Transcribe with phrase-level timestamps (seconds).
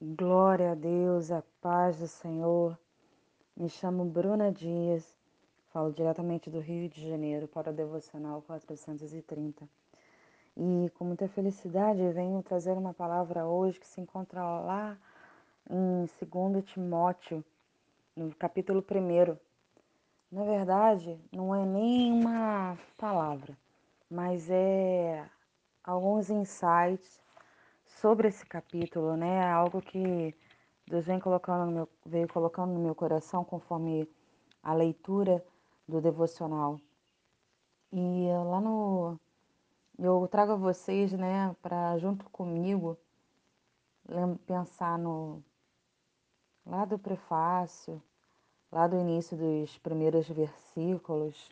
[0.00, 2.78] Glória a Deus, a paz do Senhor.
[3.56, 5.12] Me chamo Bruna Dias,
[5.72, 9.68] falo diretamente do Rio de Janeiro para o Devocional 430.
[10.56, 14.96] E com muita felicidade venho trazer uma palavra hoje que se encontra lá
[15.68, 17.44] em 2 Timóteo,
[18.14, 19.36] no capítulo 1.
[20.30, 23.58] Na verdade, não é nem uma palavra,
[24.08, 25.28] mas é
[25.82, 27.20] alguns insights
[28.00, 29.38] sobre esse capítulo, né?
[29.38, 30.34] É algo que
[30.86, 34.08] Deus vem colocando no meu, veio colocando no meu coração conforme
[34.62, 35.44] a leitura
[35.86, 36.80] do devocional.
[37.92, 39.18] E lá no
[39.98, 42.96] eu trago a vocês, né, para junto comigo
[44.46, 45.42] pensar no
[46.64, 48.00] lá do prefácio,
[48.70, 51.50] lá do início dos primeiros versículos,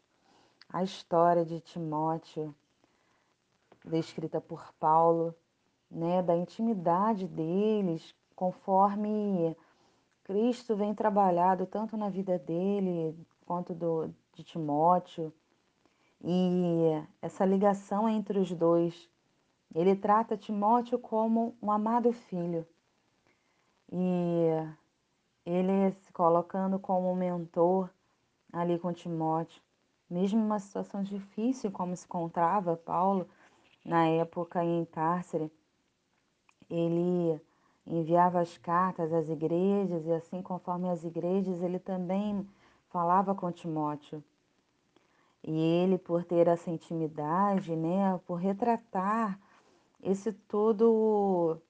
[0.68, 2.54] a história de Timóteo
[3.84, 5.34] descrita por Paulo
[5.90, 9.56] né, da intimidade deles, conforme
[10.24, 13.16] Cristo vem trabalhado tanto na vida dele
[13.46, 15.32] quanto do, de Timóteo.
[16.22, 19.08] E essa ligação entre os dois.
[19.74, 22.66] Ele trata Timóteo como um amado filho.
[23.92, 24.48] E
[25.44, 27.88] ele se colocando como mentor
[28.52, 29.62] ali com Timóteo.
[30.08, 33.28] Mesmo uma situação difícil como se encontrava Paulo
[33.84, 35.52] na época em cárcere,
[36.70, 37.40] ele
[37.86, 42.46] enviava as cartas às igrejas e assim conforme as igrejas ele também
[42.88, 44.22] falava com Timóteo.
[45.42, 49.38] E ele por ter essa intimidade, né, por retratar
[50.02, 51.60] esse todo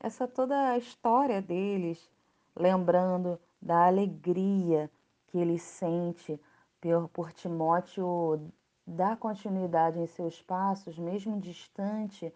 [0.00, 2.10] essa toda a história deles,
[2.56, 4.90] lembrando da alegria
[5.26, 6.40] que ele sente
[6.80, 8.40] por, por Timóteo
[8.86, 12.32] dar continuidade em seus passos, mesmo distante,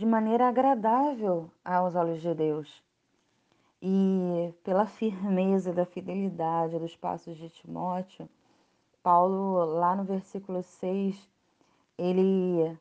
[0.00, 2.82] de maneira agradável aos olhos de Deus.
[3.82, 8.26] E pela firmeza da fidelidade dos passos de Timóteo,
[9.02, 11.28] Paulo, lá no versículo 6,
[11.98, 12.78] ele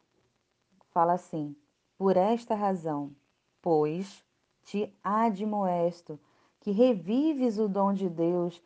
[0.94, 1.54] fala assim:
[1.98, 3.14] Por esta razão,
[3.62, 4.24] pois,
[4.64, 6.18] te admoesto
[6.62, 8.62] que revives o dom de Deus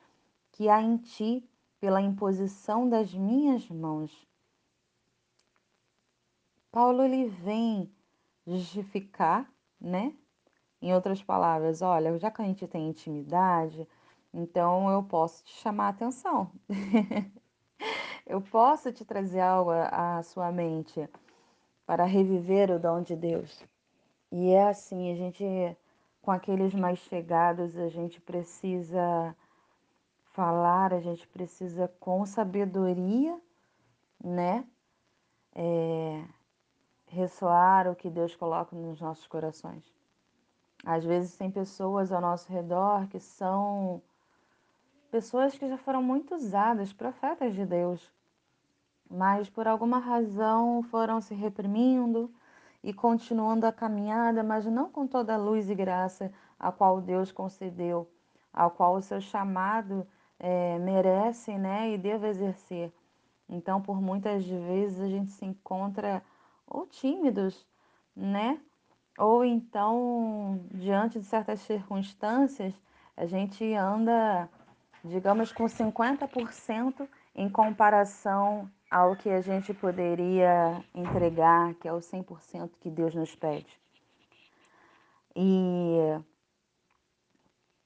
[0.51, 1.43] que há em ti
[1.79, 4.27] pela imposição das minhas mãos.
[6.71, 7.91] Paulo ele vem
[8.45, 9.49] justificar,
[9.79, 10.13] né?
[10.81, 13.87] Em outras palavras, olha, já que a gente tem intimidade,
[14.33, 16.51] então eu posso te chamar a atenção.
[18.25, 21.07] eu posso te trazer algo à sua mente
[21.85, 23.63] para reviver o dom de Deus.
[24.31, 25.45] E é assim, a gente,
[26.21, 29.35] com aqueles mais chegados, a gente precisa
[30.33, 33.39] falar, a gente precisa com sabedoria,
[34.23, 34.65] né?
[35.53, 36.23] É,
[37.13, 39.83] ressoar o que Deus coloca nos nossos corações.
[40.85, 44.01] Às vezes tem pessoas ao nosso redor que são
[45.09, 48.11] pessoas que já foram muito usadas, profetas de Deus,
[49.09, 52.33] mas por alguma razão foram se reprimindo
[52.83, 57.31] e continuando a caminhada, mas não com toda a luz e graça a qual Deus
[57.31, 58.09] concedeu,
[58.51, 60.05] a qual o seu chamado
[60.39, 62.91] é, merece né, e deve exercer.
[63.47, 66.23] Então, por muitas vezes a gente se encontra
[66.67, 67.65] ou tímidos,
[68.15, 68.59] né?
[69.17, 72.73] Ou então, diante de certas circunstâncias,
[73.15, 74.49] a gente anda,
[75.03, 82.71] digamos, com 50% em comparação ao que a gente poderia entregar, que é o 100%
[82.79, 83.79] que Deus nos pede.
[85.35, 85.97] E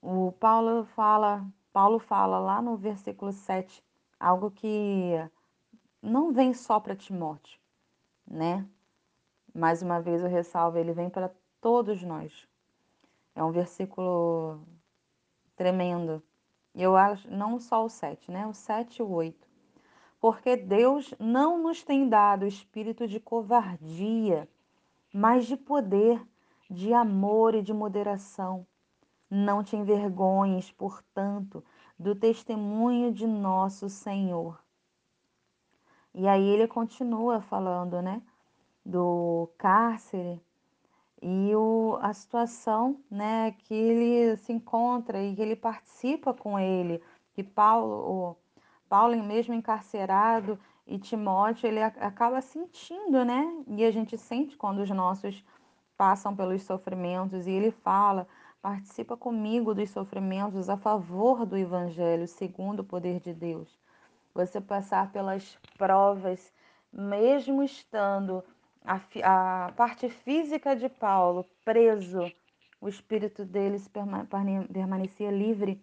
[0.02, 3.82] o Paulo fala, Paulo fala lá no versículo 7,
[4.20, 5.14] algo que
[6.02, 7.58] não vem só para Timóteo,
[8.30, 8.66] né?
[9.54, 11.30] Mais uma vez eu ressalvo, ele vem para
[11.60, 12.46] todos nós.
[13.34, 14.60] É um versículo
[15.56, 16.22] tremendo.
[16.74, 18.46] Eu acho, não só o 7, né?
[18.46, 19.48] O 7 e o 8.
[20.20, 24.48] Porque Deus não nos tem dado espírito de covardia,
[25.12, 26.20] mas de poder,
[26.70, 28.66] de amor e de moderação.
[29.30, 31.64] Não te envergonhes, portanto,
[31.98, 34.60] do testemunho de nosso Senhor.
[36.18, 38.20] E aí ele continua falando, né?
[38.88, 40.40] do cárcere
[41.20, 47.02] e o, a situação né, que ele se encontra e que ele participa com ele,
[47.34, 48.36] que Paulo,
[48.88, 53.62] Paulo mesmo encarcerado e Timóteo, ele acaba sentindo, né?
[53.66, 55.44] E a gente sente quando os nossos
[55.98, 58.26] passam pelos sofrimentos e ele fala,
[58.62, 63.78] participa comigo dos sofrimentos a favor do evangelho, segundo o poder de Deus.
[64.34, 66.52] Você passar pelas provas,
[66.92, 68.44] mesmo estando
[68.84, 72.30] a, a parte física de Paulo preso
[72.80, 75.82] o espírito deles permanecia livre.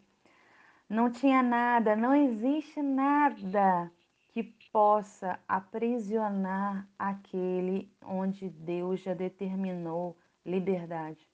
[0.89, 3.91] Não tinha nada, não existe nada
[4.29, 11.27] que possa aprisionar aquele onde Deus já determinou liberdade.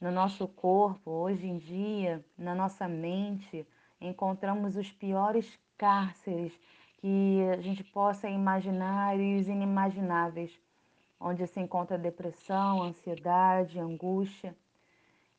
[0.00, 3.66] No nosso corpo, hoje em dia, na nossa mente,
[4.00, 6.52] encontramos os piores cárceres
[6.98, 10.52] que a gente possa imaginar e os inimagináveis,
[11.18, 14.54] onde se encontra depressão, ansiedade, angústia.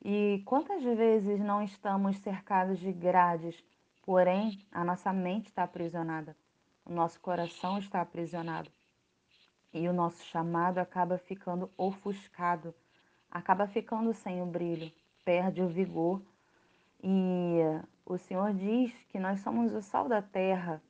[0.03, 3.63] E quantas vezes não estamos cercados de grades,
[4.03, 6.35] porém a nossa mente está aprisionada,
[6.83, 8.71] o nosso coração está aprisionado
[9.71, 12.73] e o nosso chamado acaba ficando ofuscado,
[13.29, 14.91] acaba ficando sem o brilho,
[15.23, 16.19] perde o vigor.
[17.03, 17.59] E
[18.13, 20.81] o Senhor diz que nós somos o sal da terra,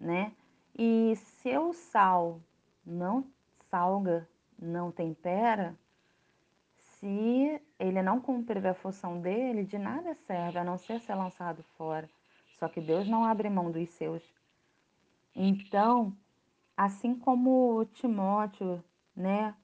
[0.00, 0.32] né?
[0.76, 2.40] E se o sal
[2.84, 3.24] não
[3.70, 4.28] salga,
[4.58, 5.78] não tempera,
[6.76, 11.62] se ele não cumprir a função dele, de nada serve a não ser ser lançado
[11.76, 12.08] fora.
[12.58, 14.22] Só que Deus não abre mão dos seus.
[15.34, 16.16] Então,
[16.76, 18.82] assim como Timóteo,
[19.14, 19.54] né,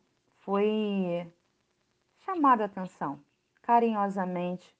[0.41, 1.27] foi
[2.25, 3.19] chamado a atenção
[3.63, 4.75] carinhosamente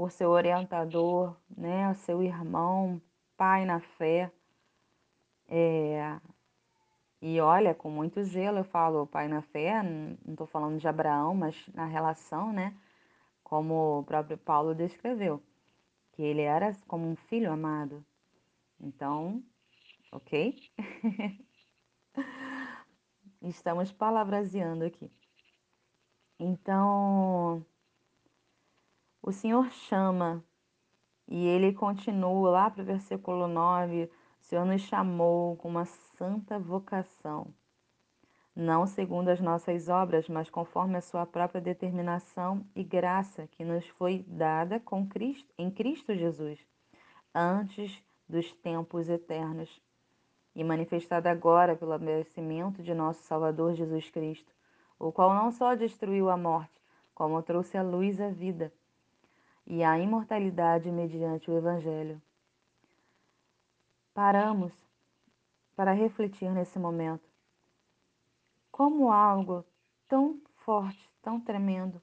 [0.00, 3.02] por seu orientador, né, seu irmão,
[3.36, 4.32] pai na fé,
[5.46, 6.18] é,
[7.20, 11.34] e olha, com muito zelo eu falo pai na fé, não estou falando de Abraão,
[11.34, 12.74] mas na relação, né?
[13.44, 15.42] Como o próprio Paulo descreveu,
[16.12, 18.02] que ele era como um filho amado.
[18.80, 19.44] Então,
[20.10, 20.56] ok?
[23.42, 25.12] Estamos palavraseando aqui.
[26.38, 27.62] Então,
[29.22, 30.42] o Senhor chama.
[31.28, 36.58] E ele continua lá para o versículo 9: o Senhor nos chamou com uma santa
[36.58, 37.52] vocação,
[38.56, 43.86] não segundo as nossas obras, mas conforme a sua própria determinação e graça que nos
[43.90, 46.58] foi dada com Cristo, em Cristo Jesus,
[47.34, 49.80] antes dos tempos eternos,
[50.54, 54.52] e manifestada agora pelo merecimento de nosso Salvador Jesus Cristo,
[54.98, 56.80] o qual não só destruiu a morte,
[57.14, 58.72] como trouxe à luz a vida
[59.70, 62.20] e a imortalidade mediante o Evangelho.
[64.12, 64.72] Paramos
[65.76, 67.30] para refletir nesse momento.
[68.72, 69.64] Como algo
[70.08, 72.02] tão forte, tão tremendo,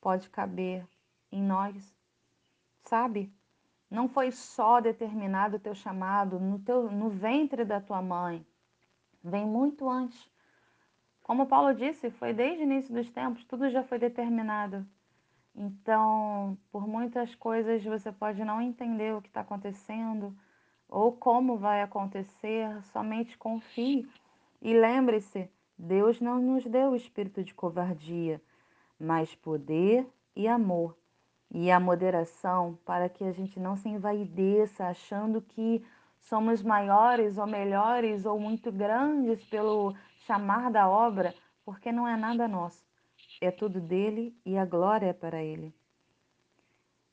[0.00, 0.88] pode caber
[1.30, 1.94] em nós?
[2.84, 3.30] Sabe?
[3.90, 8.42] Não foi só determinado o teu chamado no, teu, no ventre da tua mãe.
[9.22, 10.32] Vem muito antes.
[11.22, 14.86] Como Paulo disse, foi desde o início dos tempos, tudo já foi determinado.
[15.54, 20.34] Então, por muitas coisas você pode não entender o que está acontecendo,
[20.88, 24.08] ou como vai acontecer, somente confie.
[24.60, 28.40] E lembre-se, Deus não nos deu o espírito de covardia,
[28.98, 30.96] mas poder e amor.
[31.50, 35.84] E a moderação para que a gente não se envaideça achando que
[36.22, 39.94] somos maiores ou melhores ou muito grandes pelo
[40.26, 41.34] chamar da obra,
[41.64, 42.91] porque não é nada nosso.
[43.42, 45.74] É tudo dele e a glória é para ele.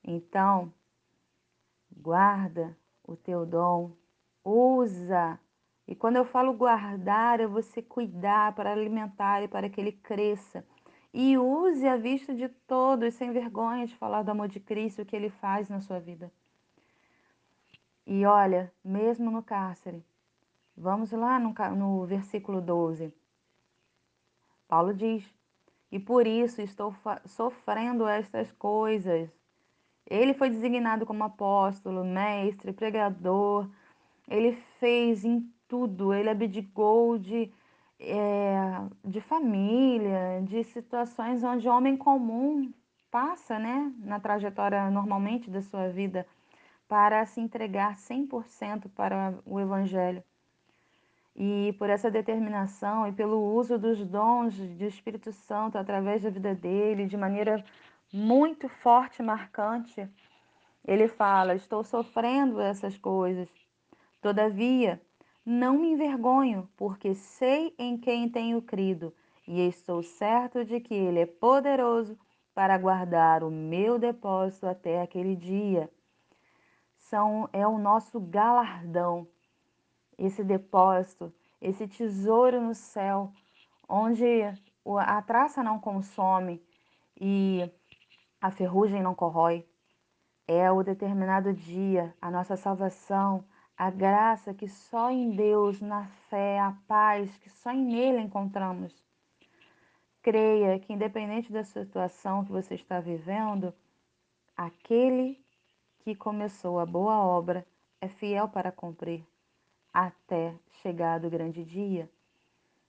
[0.04, 0.72] Então,
[1.92, 3.94] guarda o teu dom,
[4.46, 5.40] usa.
[5.88, 10.64] E quando eu falo guardar, é você cuidar para alimentar e para que ele cresça.
[11.12, 15.06] E use a vista de todos, sem vergonha de falar do amor de Cristo, o
[15.08, 16.32] que ele faz na sua vida.
[18.06, 20.06] E olha, mesmo no cárcere,
[20.78, 23.12] vamos lá no, no versículo 12.
[24.68, 25.39] Paulo diz:
[25.92, 29.30] E por isso estou sofrendo estas coisas
[30.10, 33.70] ele foi designado como apóstolo, mestre, pregador.
[34.28, 36.14] Ele fez em tudo.
[36.14, 37.52] Ele abdicou de,
[38.00, 38.58] é,
[39.06, 42.74] de família, de situações onde o homem comum
[43.12, 46.26] passa, né, na trajetória normalmente da sua vida,
[46.88, 50.24] para se entregar 100% para o Evangelho.
[51.42, 56.54] E por essa determinação e pelo uso dos dons do Espírito Santo através da vida
[56.54, 57.64] dele, de maneira
[58.12, 60.06] muito forte, marcante.
[60.86, 63.48] Ele fala: Estou sofrendo essas coisas.
[64.22, 65.02] Todavia,
[65.46, 69.14] não me envergonho, porque sei em quem tenho crido
[69.48, 72.18] e estou certo de que Ele é poderoso
[72.54, 75.90] para guardar o meu depósito até aquele dia.
[76.98, 79.26] São, é o nosso galardão,
[80.20, 83.32] esse depósito, esse tesouro no céu,
[83.88, 84.26] onde
[84.86, 86.62] a traça não consome
[87.20, 87.70] e
[88.42, 89.66] a ferrugem não corrói.
[90.46, 93.46] É o determinado dia, a nossa salvação,
[93.78, 98.94] a graça que só em Deus, na fé, a paz que só em encontramos.
[100.22, 103.74] creia que, independente da situação que você está vivendo,
[104.56, 105.40] aquele
[106.00, 107.66] que começou a boa obra
[108.02, 109.26] é fiel para cumprir
[109.94, 112.10] até chegar do grande dia.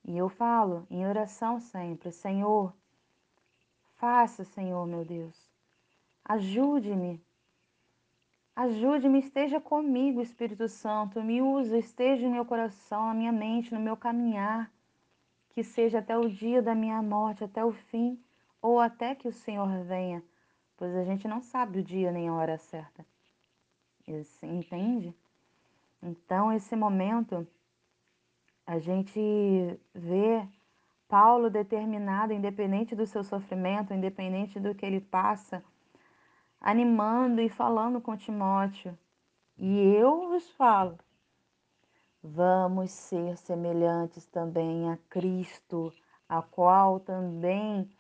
[0.05, 2.73] E eu falo em oração sempre: Senhor,
[3.97, 5.51] faça, Senhor meu Deus,
[6.25, 7.23] ajude-me.
[8.57, 13.81] Ajude-me, esteja comigo, Espírito Santo, me usa, esteja em meu coração, na minha mente, no
[13.81, 14.71] meu caminhar,
[15.51, 18.23] que seja até o dia da minha morte, até o fim,
[18.61, 20.23] ou até que o Senhor venha,
[20.77, 23.07] pois a gente não sabe o dia nem a hora certa.
[24.43, 25.15] Entende?
[26.03, 27.47] Então, esse momento,
[28.67, 29.21] a gente
[29.95, 30.47] vê
[31.09, 35.63] Paulo determinado, independente do seu sofrimento, independente do que ele passa,
[36.61, 38.97] animando e falando com Timóteo.
[39.59, 40.99] E eu vos falo,
[42.23, 45.93] vamos ser semelhantes também a Cristo,
[46.29, 47.91] a qual também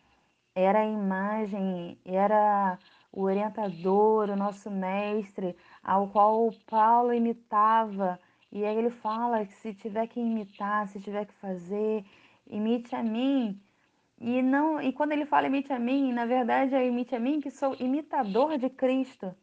[0.54, 2.78] era a imagem, era
[3.12, 8.18] o orientador, o nosso mestre, ao qual Paulo imitava.
[8.52, 12.04] E aí ele fala que se tiver que imitar, se tiver que fazer,
[12.46, 13.60] imite a mim.
[14.18, 17.40] E não, e quando ele fala imite a mim, na verdade é imite a mim
[17.40, 19.34] que sou imitador de Cristo.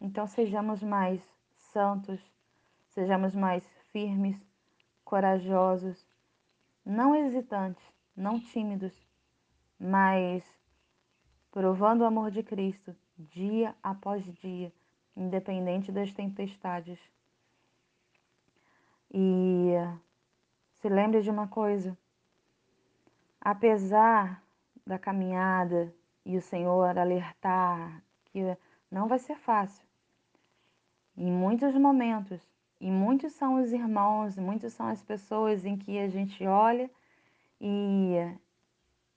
[0.00, 1.20] Então sejamos mais
[1.72, 2.20] santos,
[2.88, 3.62] sejamos mais
[3.92, 4.36] firmes,
[5.04, 6.06] corajosos,
[6.84, 7.82] não hesitantes,
[8.16, 8.92] não tímidos,
[9.78, 10.44] mas
[11.50, 14.72] provando o amor de Cristo dia após dia,
[15.16, 16.98] independente das tempestades.
[19.12, 19.72] E
[20.74, 21.96] se lembre de uma coisa:
[23.40, 24.42] apesar
[24.86, 25.92] da caminhada
[26.24, 28.56] e o Senhor alertar que
[28.90, 29.84] não vai ser fácil,
[31.16, 32.40] em muitos momentos,
[32.80, 36.90] e muitos são os irmãos, muitos são as pessoas em que a gente olha
[37.60, 38.14] e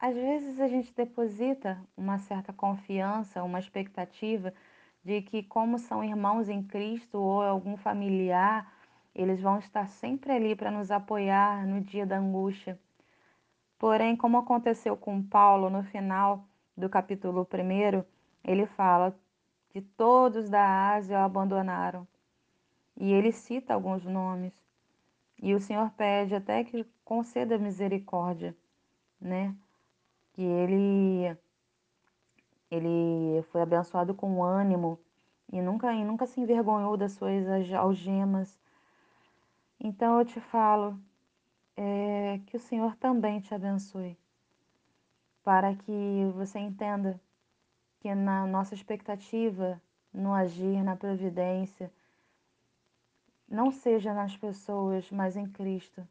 [0.03, 4.53] às vezes a gente deposita uma certa confiança, uma expectativa
[5.01, 8.69] de que, como são irmãos em Cristo ou algum familiar,
[9.15, 12.77] eles vão estar sempre ali para nos apoiar no dia da angústia.
[13.79, 16.45] Porém, como aconteceu com Paulo no final
[16.75, 18.03] do capítulo 1,
[18.43, 19.17] ele fala
[19.69, 22.05] que todos da Ásia o abandonaram.
[22.99, 24.53] E ele cita alguns nomes.
[25.41, 28.53] E o Senhor pede até que conceda misericórdia,
[29.17, 29.55] né?
[30.33, 31.37] Que ele
[32.69, 34.99] ele foi abençoado com ânimo
[35.51, 38.59] e nunca, e nunca se envergonhou das suas algemas.
[39.79, 40.99] Então eu te falo
[41.77, 44.17] é, que o Senhor também te abençoe,
[45.43, 47.21] para que você entenda
[47.99, 51.91] que na nossa expectativa, no agir, na providência,
[53.47, 56.07] não seja nas pessoas, mas em Cristo.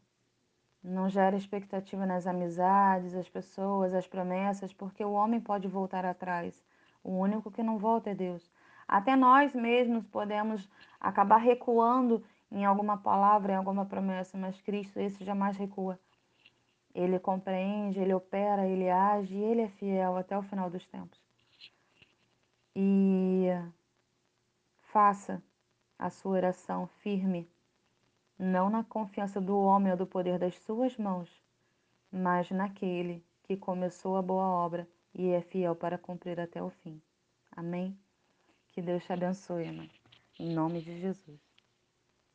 [0.82, 6.64] Não gera expectativa nas amizades, as pessoas, as promessas, porque o homem pode voltar atrás.
[7.04, 8.50] O único que não volta é Deus.
[8.86, 10.68] Até nós mesmos podemos
[11.00, 15.98] acabar recuando em alguma palavra, em alguma promessa, mas Cristo, esse jamais recua.
[16.94, 21.18] Ele compreende, ele opera, ele age, ele é fiel até o final dos tempos.
[22.76, 23.46] E
[24.92, 25.42] faça
[25.98, 27.48] a sua oração firme
[28.42, 31.30] não na confiança do homem ou do poder das suas mãos,
[32.10, 37.00] mas naquele que começou a boa obra e é fiel para cumprir até o fim.
[37.52, 37.96] Amém?
[38.72, 39.88] Que Deus te abençoe, irmã.
[40.40, 41.51] Em nome de Jesus.